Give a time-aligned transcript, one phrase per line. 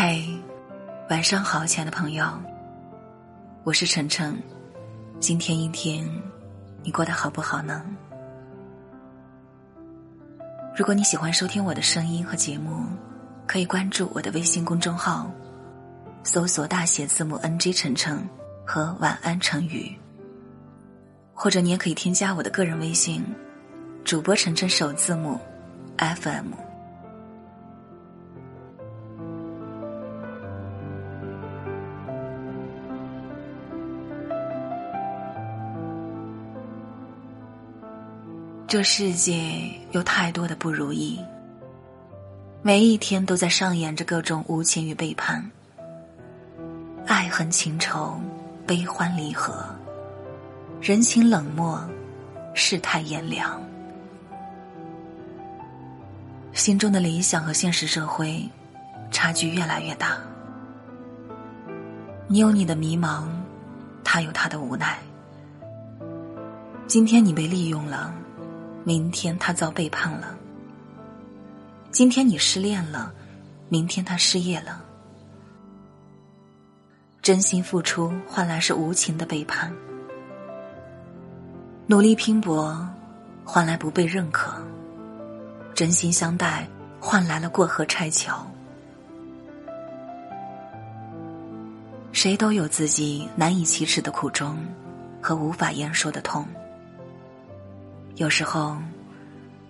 [0.00, 0.22] 嗨，
[1.10, 2.24] 晚上好，亲爱的朋友，
[3.64, 4.32] 我是晨晨。
[5.18, 6.08] 今天一天，
[6.84, 7.84] 你过得好不好呢？
[10.76, 12.84] 如果你喜欢收听我的声音和节目，
[13.44, 15.28] 可以关注我的微信公众号，
[16.22, 18.24] 搜索大写字母 NG 晨晨
[18.64, 19.98] 和晚安成语，
[21.34, 23.24] 或者你也可以添加我的个人微信，
[24.04, 25.40] 主播晨晨首字母
[25.96, 26.67] FM。
[38.68, 41.18] 这世界有太多的不如意，
[42.60, 45.42] 每一天都在上演着各种无情与背叛，
[47.06, 48.20] 爱恨情仇，
[48.66, 49.64] 悲欢离合，
[50.82, 51.82] 人情冷漠，
[52.52, 53.58] 世态炎凉，
[56.52, 58.46] 心中的理想和现实社会
[59.10, 60.18] 差距越来越大。
[62.26, 63.24] 你有你的迷茫，
[64.04, 64.98] 他有他的无奈。
[66.86, 68.14] 今天你被利用了。
[68.88, 70.34] 明天他遭背叛了。
[71.90, 73.12] 今天你失恋了，
[73.68, 74.82] 明天他失业了。
[77.20, 79.70] 真心付出换来是无情的背叛，
[81.86, 82.88] 努力拼搏
[83.44, 84.54] 换来不被认可，
[85.74, 86.66] 真心相待
[86.98, 88.50] 换来了过河拆桥。
[92.12, 94.56] 谁都有自己难以启齿的苦衷
[95.20, 96.48] 和无法言说的痛。
[98.18, 98.76] 有时候，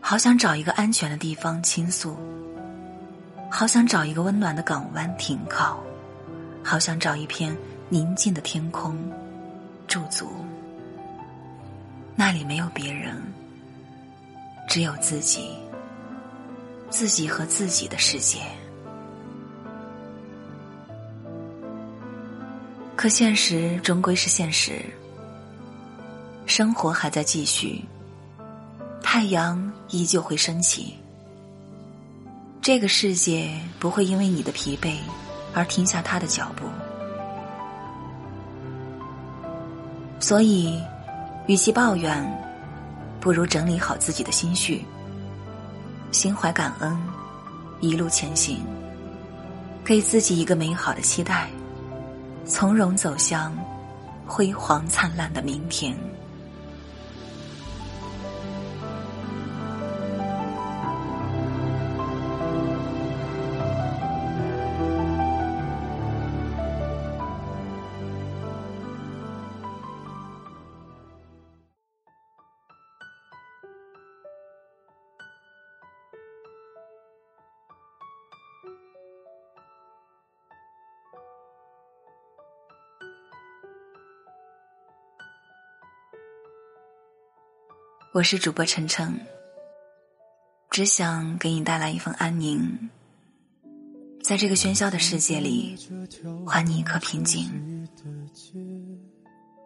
[0.00, 2.16] 好想找一个安全的地方倾诉，
[3.50, 5.78] 好想找一个温暖的港湾停靠，
[6.64, 7.54] 好想找一片
[7.90, 8.96] 宁静的天空
[9.86, 10.32] 驻足。
[12.16, 13.14] 那里没有别人，
[14.66, 15.50] 只有自己，
[16.88, 18.38] 自己和自己的世界。
[22.96, 24.80] 可现实终归是现实，
[26.46, 27.84] 生活还在继续。
[29.12, 30.94] 太阳依旧会升起，
[32.62, 33.50] 这个世界
[33.80, 34.98] 不会因为你的疲惫
[35.52, 36.64] 而停下他的脚步。
[40.20, 40.80] 所以，
[41.48, 42.24] 与其抱怨，
[43.18, 44.84] 不如整理好自己的心绪，
[46.12, 46.96] 心怀感恩，
[47.80, 48.58] 一路前行，
[49.84, 51.50] 给自己一个美好的期待，
[52.46, 53.52] 从容走向
[54.24, 55.98] 辉煌灿烂的明天。
[88.12, 89.20] 我是主播晨晨，
[90.68, 92.90] 只想给你带来一份安宁，
[94.20, 95.78] 在这个喧嚣的世界里，
[96.44, 97.48] 还你一颗平静。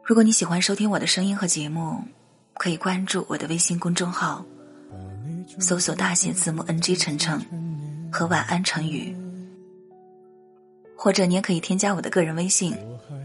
[0.04, 2.04] 如果你喜欢收听我的声音和节目，
[2.56, 4.44] 可以关注我的微信公众号，
[5.58, 7.40] 搜索大写字母 NG 晨晨
[8.12, 9.16] 和晚安成语，
[10.94, 12.76] 或者你也可以添加我的个人微信，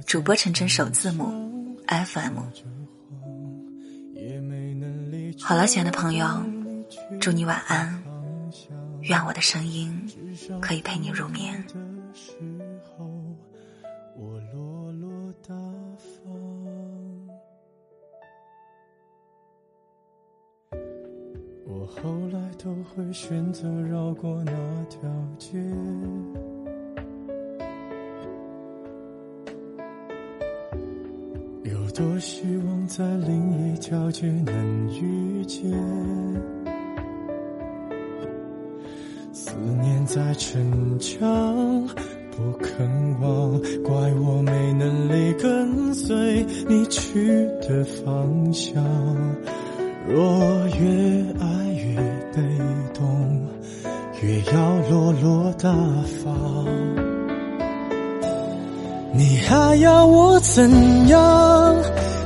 [0.07, 1.25] 主播晨晨首字母
[1.87, 2.78] FM。
[5.41, 6.27] 好了，亲爱的朋友，
[7.19, 8.03] 祝你晚安。
[9.01, 9.91] 愿我的声音
[10.61, 11.65] 可以陪你入眠。
[22.01, 24.53] 后来都会选择绕过那
[24.89, 25.01] 条
[25.39, 25.57] 街。
[31.99, 35.69] 多希望在另一条街能遇见，
[39.33, 39.51] 思
[39.81, 41.85] 念在逞强，
[42.31, 42.87] 不肯
[43.19, 47.27] 忘，怪我没能力跟随你去
[47.67, 48.81] 的方向。
[50.07, 50.15] 若
[50.79, 50.87] 越
[51.37, 51.95] 爱越
[52.33, 52.41] 被
[52.93, 53.45] 动，
[54.21, 55.69] 越要落落大
[56.23, 56.65] 方，
[59.13, 61.68] 你还要我怎样？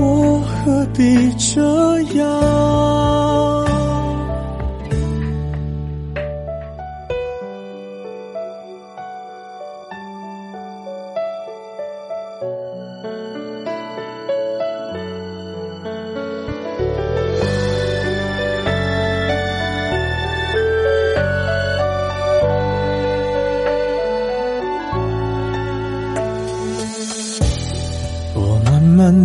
[0.00, 1.60] 我何必这
[2.14, 3.47] 样？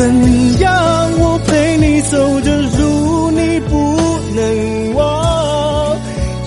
[0.00, 5.98] 怎样我陪你走的路你不能忘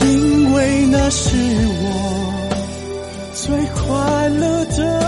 [0.02, 1.38] 因为那是
[1.84, 2.50] 我
[3.36, 5.03] 最快乐的